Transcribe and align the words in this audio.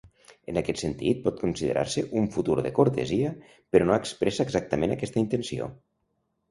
En 0.51 0.57
aquest 0.61 0.79
sentit 0.83 1.19
pot 1.25 1.37
considerar-se 1.41 2.05
un 2.21 2.31
futur 2.37 2.57
de 2.69 2.73
cortesia 2.81 3.35
però 3.75 3.91
no 3.93 3.97
expressa 4.01 4.51
exactament 4.51 4.97
aquesta 4.99 5.27
intenció. 5.27 5.75